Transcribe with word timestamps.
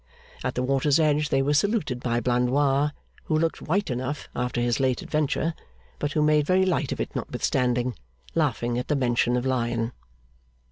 At 0.43 0.55
the 0.55 0.63
water's 0.63 0.99
edge 0.99 1.29
they 1.29 1.43
were 1.43 1.53
saluted 1.53 1.99
by 1.99 2.19
Blandois, 2.21 2.89
who 3.25 3.37
looked 3.37 3.61
white 3.61 3.91
enough 3.91 4.29
after 4.35 4.59
his 4.59 4.79
late 4.79 5.03
adventure, 5.03 5.53
but 5.99 6.13
who 6.13 6.23
made 6.23 6.47
very 6.47 6.65
light 6.65 6.91
of 6.91 6.99
it 6.99 7.15
notwithstanding, 7.15 7.93
laughing 8.33 8.79
at 8.79 8.87
the 8.87 8.95
mention 8.95 9.37
of 9.37 9.45
Lion. 9.45 9.91